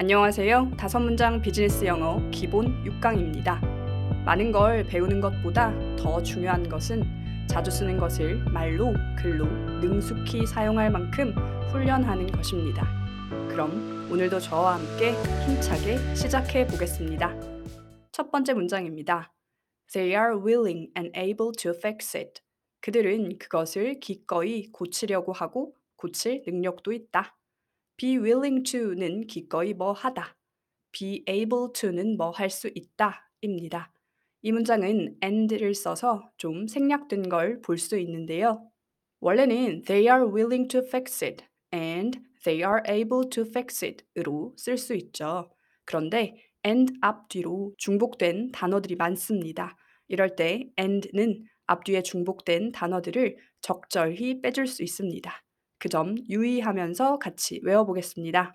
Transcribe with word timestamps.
안녕하세요. 0.00 0.70
다섯 0.78 0.98
문장 0.98 1.42
비즈니스 1.42 1.84
영어 1.84 2.26
기본 2.30 2.82
6강입니다. 2.84 3.60
많은 4.24 4.50
걸 4.50 4.82
배우는 4.82 5.20
것보다 5.20 5.74
더 5.96 6.22
중요한 6.22 6.66
것은 6.66 7.04
자주 7.46 7.70
쓰는 7.70 7.98
것을 7.98 8.36
말로, 8.44 8.94
글로 9.18 9.44
능숙히 9.44 10.46
사용할 10.46 10.90
만큼 10.90 11.34
훈련하는 11.70 12.28
것입니다. 12.28 12.88
그럼 13.50 14.08
오늘도 14.10 14.40
저와 14.40 14.76
함께 14.78 15.12
힘차게 15.44 16.14
시작해 16.14 16.66
보겠습니다. 16.66 17.38
첫 18.10 18.30
번째 18.30 18.54
문장입니다. 18.54 19.34
They 19.92 20.14
are 20.18 20.34
willing 20.34 20.90
and 20.96 21.12
able 21.14 21.52
to 21.58 21.72
fix 21.76 22.16
it. 22.16 22.40
그들은 22.80 23.36
그것을 23.36 24.00
기꺼이 24.00 24.72
고치려고 24.72 25.34
하고 25.34 25.74
고칠 25.96 26.42
능력도 26.46 26.90
있다. 26.94 27.36
Be 28.00 28.16
willing 28.16 28.62
to는 28.62 29.26
기꺼이 29.26 29.74
뭐 29.74 29.92
하다. 29.92 30.34
be 30.90 31.22
able 31.28 31.70
to는 31.74 32.16
뭐 32.16 32.30
할 32.30 32.48
수 32.48 32.70
있다 32.74 33.30
입니다. 33.42 33.92
이 34.40 34.52
문장은 34.52 35.18
and를 35.22 35.74
써서 35.74 36.30
좀 36.38 36.66
생략된 36.66 37.28
걸 37.28 37.60
볼 37.60 37.76
수 37.76 37.98
있는데요. 37.98 38.66
원래는 39.20 39.82
they 39.82 40.08
are 40.08 40.24
willing 40.24 40.66
to 40.68 40.80
fix 40.80 41.22
it 41.22 41.44
and 41.74 42.18
they 42.44 42.66
are 42.66 42.80
able 42.88 43.28
to 43.28 43.42
fix 43.42 43.84
it 43.84 44.02
으로 44.16 44.54
쓸 44.56 44.78
수 44.78 44.94
있죠. 44.94 45.50
그런데 45.84 46.36
and 46.64 46.94
앞뒤로 47.02 47.74
중복된 47.76 48.52
단어들이 48.52 48.96
많습니다. 48.96 49.76
이럴 50.08 50.36
때 50.36 50.70
and는 50.78 51.44
앞뒤에 51.66 52.00
중복된 52.00 52.72
단어들을 52.72 53.36
적절히 53.60 54.40
빼줄 54.40 54.66
수 54.68 54.82
있습니다. 54.82 55.44
그 55.80 55.88
점 55.88 56.14
유의하면서 56.28 57.18
같이 57.18 57.58
외워보겠습니다. 57.64 58.54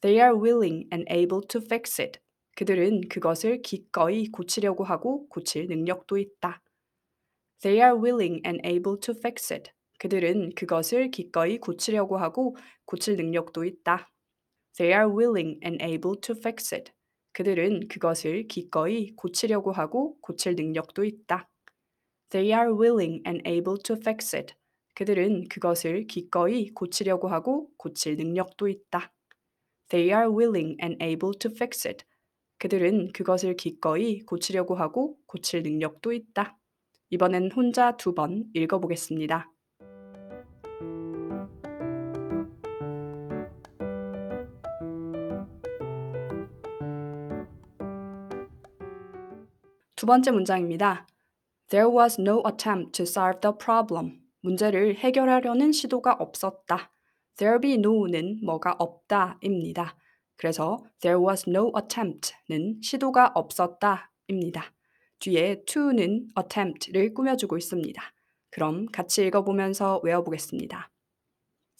They 0.00 0.24
are 0.24 0.40
willing 0.40 0.88
and 0.92 1.04
able 1.12 1.40
to 1.48 1.60
fix 1.60 2.00
it. 2.00 2.20
그들은 2.56 3.08
그것을 3.08 3.60
기꺼이 3.60 4.28
고치려고 4.28 4.84
하고 4.84 5.28
고칠 5.28 5.66
능력도 5.66 6.16
있다. 6.16 6.62
They 7.60 7.82
are 7.82 8.00
willing 8.00 8.40
and 8.46 8.60
able 8.64 9.00
to 9.00 9.14
fix 9.18 9.52
it. 9.52 9.72
그들은 9.98 10.54
그것을 10.54 11.10
기꺼이 11.10 11.58
고치려고 11.58 12.16
하고 12.16 12.56
고칠 12.86 13.16
능력도 13.16 13.64
있다. 13.64 14.08
They 14.76 14.96
are 14.96 15.12
willing 15.12 15.58
and 15.64 15.84
able 15.84 16.20
to 16.20 16.36
fix 16.38 16.72
it. 16.72 16.92
그들은 17.32 17.88
그것을 17.88 18.46
기꺼이 18.46 19.10
고치려고 19.16 19.72
하고 19.72 20.16
고칠 20.20 20.54
능력도 20.54 21.04
있다. 21.04 21.48
They 22.30 22.52
are 22.52 22.72
willing 22.72 23.22
and 23.26 23.42
able 23.44 23.76
to 23.82 23.96
fix 23.96 24.36
it. 24.36 24.54
그들은 24.98 25.46
그것을 25.48 26.08
기꺼이 26.08 26.70
고치려고 26.70 27.28
하고 27.28 27.70
고칠 27.76 28.16
능력도 28.16 28.66
있다. 28.66 29.12
They 29.90 30.10
are 30.10 30.28
willing 30.28 30.76
and 30.82 31.00
able 31.00 31.38
to 31.38 31.52
fix 31.54 31.86
it. 31.86 32.04
그들은 32.58 33.12
그것을 33.12 33.54
기꺼이 33.54 34.18
고치려고 34.22 34.74
하고 34.74 35.16
고칠 35.26 35.62
능력도 35.62 36.12
있다. 36.12 36.58
이번엔 37.10 37.52
혼자 37.52 37.96
두 37.96 38.12
번 38.12 38.46
읽어보겠습니다. 38.54 39.48
두 49.94 50.06
번째 50.06 50.32
문장입니다. 50.32 51.06
There 51.68 51.88
was 51.88 52.20
no 52.20 52.42
attempt 52.44 52.90
to 52.94 53.04
solve 53.04 53.40
the 53.40 53.54
problem. 53.56 54.27
문제를 54.40 54.96
해결하려는 54.96 55.72
시도가 55.72 56.14
없었다. 56.14 56.92
There 57.36 57.60
be 57.60 57.74
no는 57.74 58.40
뭐가 58.44 58.76
없다입니다. 58.78 59.96
그래서 60.36 60.78
there 61.00 61.20
was 61.20 61.44
no 61.48 61.72
attempt는 61.76 62.80
시도가 62.82 63.32
없었다입니다. 63.34 64.72
뒤에 65.18 65.64
to는 65.64 66.28
attempt를 66.38 67.14
꾸며주고 67.14 67.58
있습니다. 67.58 68.02
그럼 68.50 68.86
같이 68.86 69.26
읽어보면서 69.26 70.00
외워보겠습니다. 70.02 70.90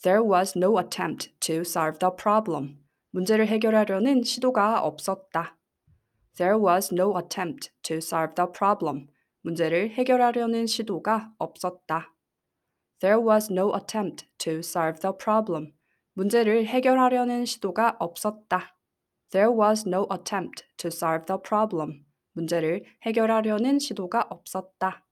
There 0.01 0.23
was 0.23 0.57
no 0.57 0.77
attempt 0.79 1.33
to 1.39 1.61
solve 1.61 1.99
the 1.99 2.11
problem. 2.15 2.79
문제를 3.11 3.47
해결하려는 3.47 4.23
시도가 4.23 4.81
없었다. 4.81 5.57
There 6.37 6.57
was 6.57 6.93
no 6.93 7.17
attempt 7.17 7.71
to 7.83 7.97
solve 7.97 8.35
the 8.35 8.49
problem. 8.51 9.07
문제를 9.41 9.89
해결하려는 9.91 10.67
시도가 10.67 11.33
없었다. 11.37 12.13
There 12.99 13.19
was 13.19 13.51
no 13.51 13.73
attempt 13.73 14.27
to 14.39 14.59
solve 14.59 14.99
the 14.99 15.13
problem. 15.17 15.73
문제를 16.13 16.65
해결하려는 16.65 17.45
시도가 17.45 17.95
없었다. 17.99 18.75
There 19.31 19.51
was 19.51 19.87
no 19.87 20.05
attempt 20.11 20.65
to 20.77 20.89
solve 20.89 21.25
the 21.25 21.39
problem. 21.41 22.05
문제를 22.33 22.83
해결하려는 23.05 23.79
시도가 23.79 24.27
없었다. 24.29 25.05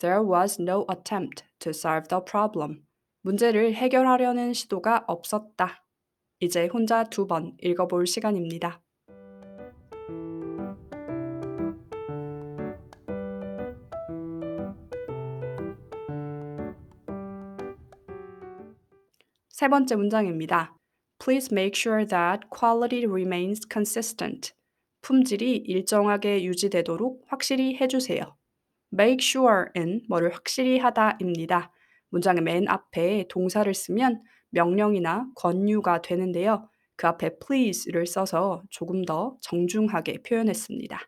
There 0.00 0.20
was 0.20 0.60
no 0.60 0.84
attempt 0.90 1.44
to 1.60 1.70
solve 1.70 2.08
the 2.08 2.22
problem. 2.22 2.84
문제를 3.22 3.72
해결하려는 3.72 4.52
시도가 4.52 5.04
없었다. 5.08 5.82
이제 6.40 6.66
혼자 6.66 7.04
두 7.04 7.26
번 7.26 7.56
읽어볼 7.62 8.06
시간입니다. 8.06 8.83
세 19.54 19.68
번째 19.68 19.94
문장입니다. 19.94 20.76
Please 21.24 21.48
make 21.52 21.80
sure 21.80 22.04
that 22.04 22.48
quality 22.50 23.06
remains 23.06 23.60
consistent. 23.72 24.52
품질이 25.00 25.58
일정하게 25.58 26.42
유지되도록 26.42 27.22
확실히 27.28 27.76
해주세요. 27.76 28.34
make 28.92 29.24
sure은 29.24 30.02
뭐를 30.08 30.34
확실히 30.34 30.80
하다입니다. 30.80 31.70
문장의 32.08 32.42
맨 32.42 32.66
앞에 32.66 33.26
동사를 33.28 33.72
쓰면 33.72 34.24
명령이나 34.50 35.28
권유가 35.36 36.02
되는데요. 36.02 36.68
그 36.96 37.06
앞에 37.06 37.38
please를 37.38 38.08
써서 38.08 38.60
조금 38.70 39.04
더 39.04 39.36
정중하게 39.40 40.24
표현했습니다. 40.24 40.98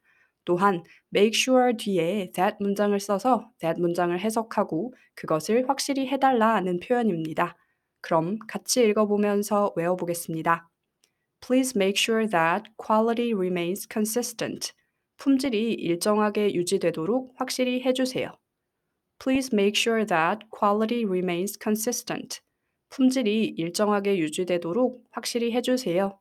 또한 0.44 0.84
make 1.12 1.36
sure 1.36 1.76
뒤에 1.76 2.30
that 2.30 2.58
문장을 2.60 3.00
써서 3.00 3.50
that 3.58 3.80
문장을 3.80 4.16
해석하고 4.16 4.94
그것을 5.16 5.68
확실히 5.68 6.06
해달라는 6.06 6.78
표현입니다. 6.78 7.56
그럼 8.06 8.38
같이 8.46 8.84
읽어보면서 8.84 9.72
외워보겠습니다. 9.74 10.70
Please 11.40 11.72
make 11.74 12.00
sure 12.00 12.28
that 12.28 12.70
quality 12.76 13.34
remains 13.34 13.88
consistent. 13.92 14.72
품질이 15.16 15.74
일정하게 15.74 16.54
유지되도록 16.54 17.34
확실히 17.36 17.82
해주세요. 17.82 18.30
Please 19.18 19.50
make 19.52 19.76
sure 19.76 20.06
that 20.06 20.46
quality 20.56 21.04
remains 21.04 21.58
consistent. 21.60 22.40
품질이 22.90 23.54
일정하게 23.56 24.18
유지되도록 24.18 25.04
확실히 25.10 25.50
해주세요. 25.50 26.20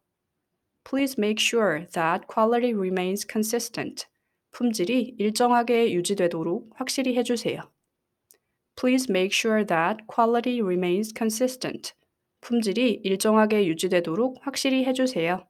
Please 0.85 1.16
make 1.19 1.40
sure 1.40 1.85
that 1.91 2.25
quality 2.28 2.74
remains 2.74 3.28
consistent. 3.31 4.07
품질이 4.50 5.13
일정하게 5.19 5.94
유지되도록 5.94 6.68
확실히 6.74 7.16
해주세요. 7.16 7.75
Please 8.75 9.09
make 9.09 9.31
sure 9.31 9.66
that 9.66 10.06
quality 10.08 10.62
remains 10.62 11.13
consistent. 11.16 11.94
품질이 12.41 13.02
일정하게 13.03 13.66
유지되도록 13.68 14.38
확실히 14.41 14.86
해주세요. 14.86 15.47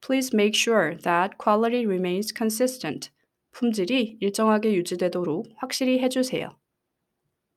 Please 0.00 0.30
make 0.34 0.58
sure 0.58 0.96
that 0.98 1.36
quality 1.38 1.84
remains 1.86 2.32
consistent. 2.36 3.10
품질이 3.52 4.18
일정하게 4.20 4.74
유지되도록 4.74 5.46
확실히 5.56 6.00
해주세요. 6.00 6.56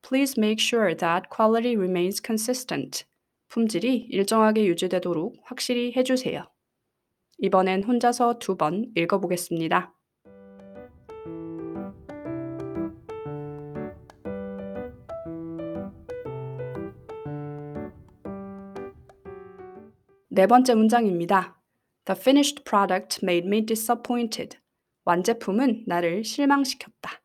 Please 0.01 0.35
make 0.37 0.61
sure 0.61 0.95
that 0.95 1.29
quality 1.29 1.75
remains 1.75 2.21
consistent. 2.25 3.05
품질이 3.49 4.07
일정하게 4.09 4.65
유지되도록 4.65 5.35
확실히 5.43 5.93
해주세요. 5.95 6.45
이번엔 7.39 7.83
혼자서 7.83 8.39
두 8.39 8.57
번 8.57 8.91
읽어보겠습니다. 8.95 9.98
네 20.39 20.47
번째 20.47 20.73
문장입니다. 20.75 21.61
The 22.05 22.17
finished 22.17 22.63
product 22.63 23.19
made 23.21 23.45
me 23.45 23.65
disappointed. 23.65 24.57
완제품은 25.03 25.83
나를 25.85 26.23
실망시켰다. 26.23 27.21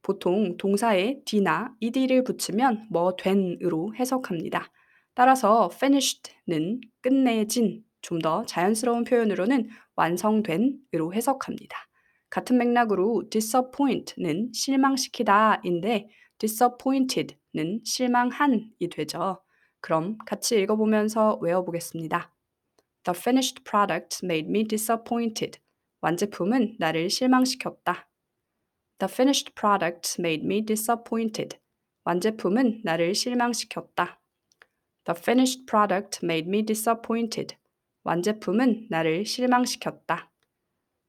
보통 0.00 0.56
동사에 0.56 1.20
d나 1.26 1.74
ed를 1.82 2.24
붙이면 2.24 2.86
뭐 2.90 3.14
된으로 3.14 3.94
해석합니다. 3.94 4.70
따라서 5.12 5.68
finished는 5.70 6.80
끝내진, 7.02 7.84
좀 8.00 8.20
더 8.20 8.46
자연스러운 8.46 9.04
표현으로는 9.04 9.68
완성된으로 9.94 11.12
해석합니다. 11.12 11.76
같은 12.30 12.56
맥락으로 12.56 13.24
disappoint는 13.28 14.52
실망시키다인데 14.54 16.08
disappointed는 16.38 17.82
실망한이 17.84 18.70
되죠. 18.90 19.42
그럼 19.82 20.16
같이 20.24 20.58
읽어보면서 20.58 21.38
외워보겠습니다. 21.42 22.32
The 23.06 23.14
finished 23.14 23.62
product 23.62 24.24
made 24.24 24.50
me 24.50 24.64
disappointed. 24.64 25.60
완제품은 26.00 26.74
나를 26.80 27.08
실망시켰다. 27.08 28.08
The 28.98 29.08
finished 29.08 29.54
product 29.54 30.20
made 30.20 30.44
me 30.44 30.60
disappointed. 30.60 31.56
완제품은 32.04 32.80
나를 32.82 33.14
실망시켰다. 33.14 34.20
The 35.04 35.14
finished 35.16 35.66
product 35.66 36.26
made 36.26 36.48
me 36.48 36.66
disappointed. 36.66 37.54
완제품은 38.02 38.88
나를 38.90 39.24
실망시켰다. 39.24 40.32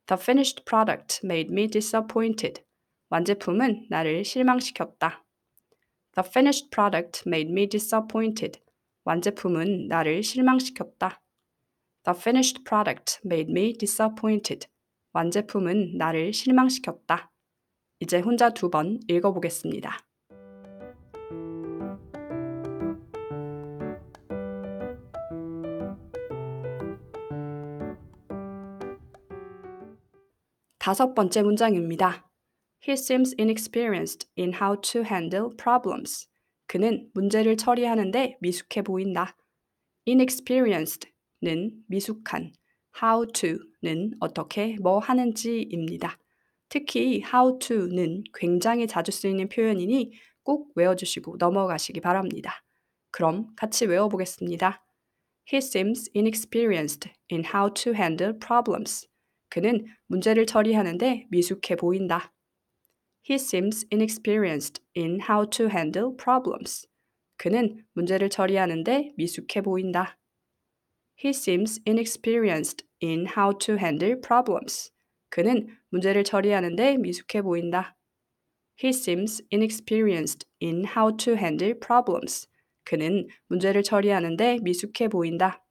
The 0.06 0.22
finished 0.22 0.66
product 0.66 1.26
made 1.26 1.52
me 1.52 1.68
disappointed. 1.68 2.62
완제품은 3.10 3.88
나를 3.90 4.24
실망시켰다. 4.24 5.26
The 6.14 6.30
finished 6.30 6.70
product 6.70 7.24
made 7.26 7.52
me 7.52 7.68
disappointed. 7.68 8.62
완제품은 9.04 9.88
나를 9.88 10.22
실망시켰다. 10.22 11.24
The 12.08 12.16
finished 12.18 12.64
product 12.64 13.20
made 13.26 13.52
me 13.52 13.74
disappointed. 13.74 14.68
완제품은 15.12 15.98
나를 15.98 16.32
실망시켰다. 16.32 17.34
이제 18.00 18.20
혼자 18.20 18.50
두 18.50 18.70
번 18.70 19.02
읽어보겠습니다. 19.10 20.08
다섯 30.80 31.14
번째 31.14 31.44
문장입니다. 31.44 32.30
He 32.88 32.94
seems 32.94 33.36
inexperienced 33.38 34.30
in 34.38 34.54
how 34.54 34.80
to 34.80 35.02
handle 35.04 35.50
problems. 35.58 36.30
그는 36.68 37.10
문제를 37.14 37.58
처리하는데 37.58 38.38
미숙해 38.40 38.84
보인다. 38.84 39.36
inexperienced 40.08 41.17
는 41.42 41.72
미숙한, 41.88 42.54
how 43.02 43.28
to는 43.28 44.12
어떻게 44.20 44.76
뭐 44.82 45.00
하는지입니다. 45.00 46.18
특히 46.70 47.24
how 47.24 47.60
to는 47.60 48.24
굉장히 48.34 48.88
자주 48.88 49.12
쓰이는 49.12 49.48
표현이니 49.50 50.12
꼭 50.44 50.72
외워주시고 50.76 51.38
넘어가시기 51.38 52.02
바랍니다. 52.02 52.64
그럼 53.12 53.54
같이 53.56 53.86
외워보겠습니다. 53.86 54.84
He 55.52 55.60
seems 55.60 56.10
inexperienced 56.16 57.10
in 57.32 57.44
how 57.46 57.74
to 57.74 57.94
handle 57.94 58.38
problems. 58.40 59.08
그는 59.50 59.86
문제를 60.08 60.46
처리하는데 60.46 61.28
미숙해 61.30 61.76
보인다. 61.78 62.34
He 63.30 63.36
seems 63.36 63.86
inexperienced 63.92 64.82
in 64.96 65.20
how 65.22 65.50
to 65.50 65.68
handle 65.68 66.16
problems. 66.18 66.88
그는 67.38 67.86
문제를 67.94 68.30
처리하는데 68.30 69.14
미숙해 69.16 69.62
보인다. 69.62 70.18
He 71.20 71.30
seems 71.30 71.80
inexperienced 71.86 72.86
in 73.02 73.26
how 73.36 73.52
to 73.60 73.78
handle 73.78 74.22
problems. 74.22 74.92
그는 75.30 75.68
문제를 75.90 76.24
처리하는데 76.24 76.98
미숙해 76.98 77.42
보인다. 77.42 77.96
He 78.82 78.90
seems 78.90 79.42
inexperienced 79.52 80.46
in 80.62 80.86
how 80.96 81.12
to 81.18 81.34
handle 81.36 81.74
problems. 81.80 82.48
그는 82.84 83.28
문제를 83.48 83.82
처리하는데 83.82 84.60
미숙해 84.62 85.08
보인다. 85.08 85.64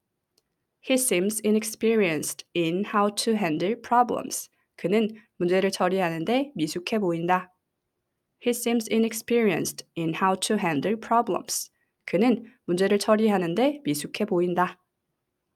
He 0.89 0.95
seems 0.95 1.41
inexperienced 1.45 2.45
in 2.57 2.85
how 2.93 3.15
to 3.15 3.35
handle 3.35 3.81
problems. 3.81 4.49
그는 4.77 5.09
문제를 5.37 5.71
처리하는데 5.71 6.53
미숙해 6.57 6.99
보인다. 6.99 7.53
He 8.45 8.51
seems 8.51 8.89
inexperienced 8.93 9.87
in 9.97 10.15
how 10.21 10.37
to 10.41 10.57
handle 10.57 10.99
problems. 10.99 11.71
그는 12.05 12.45
문제를 12.67 12.99
처리하는데 12.99 13.83
미숙해 13.85 14.25
보인다. 14.25 14.79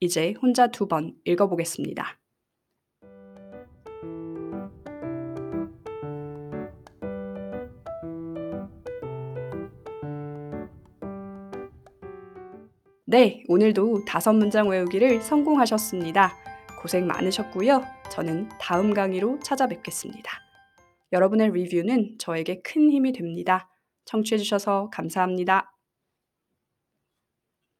이제 0.01 0.35
혼자 0.41 0.67
두 0.69 0.87
번 0.89 1.15
읽어보겠습니다. 1.27 2.19
네, 13.05 13.43
오늘도 13.49 14.05
다섯 14.07 14.33
문장 14.33 14.69
외우기를 14.69 15.21
성공하셨습니다. 15.21 16.33
고생 16.81 17.07
많으셨고요. 17.07 17.85
저는 18.11 18.49
다음 18.61 18.95
강의로 18.95 19.39
찾아뵙겠습니다. 19.41 20.31
여러분의 21.13 21.51
리뷰는 21.51 22.17
저에게 22.19 22.63
큰 22.63 22.91
힘이 22.91 23.13
됩니다. 23.13 23.69
청취해주셔서 24.07 24.91
감사합니다. 24.91 25.73